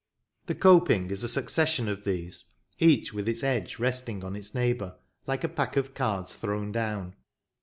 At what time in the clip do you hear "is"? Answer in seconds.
1.11-1.23